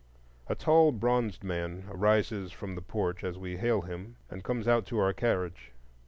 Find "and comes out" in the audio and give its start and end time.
4.31-4.87